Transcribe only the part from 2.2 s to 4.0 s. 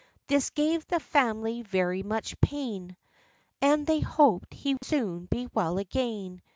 pain; And they